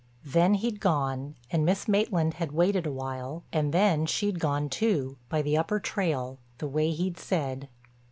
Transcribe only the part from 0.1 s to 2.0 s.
Then he'd gone and Miss